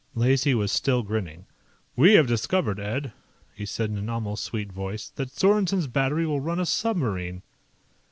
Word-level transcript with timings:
Lacey 0.15 0.55
was 0.55 0.71
still 0.71 1.03
grinning. 1.03 1.45
"We 1.95 2.15
have 2.15 2.25
discovered, 2.25 2.79
Ed," 2.79 3.13
he 3.53 3.67
said 3.67 3.91
in 3.91 3.99
an 3.99 4.09
almost 4.09 4.43
sweet 4.43 4.71
voice, 4.71 5.09
"that 5.09 5.29
Sorensen's 5.29 5.85
battery 5.85 6.25
will 6.25 6.41
run 6.41 6.59
a 6.59 6.65
submarine." 6.65 7.43